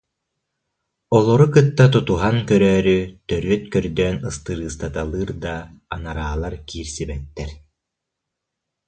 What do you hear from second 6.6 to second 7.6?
киирсибэттэр